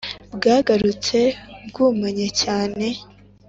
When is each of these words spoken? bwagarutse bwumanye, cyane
bwagarutse 0.35 1.17
bwumanye, 1.67 2.27
cyane 2.41 2.87